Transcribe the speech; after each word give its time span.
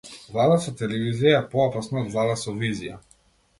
Влада 0.35 0.55
со 0.63 0.73
телевизија 0.79 1.35
е 1.41 1.43
поопасна 1.53 2.03
од 2.03 2.11
влада 2.17 2.41
со 2.47 2.57
визија. 2.65 3.01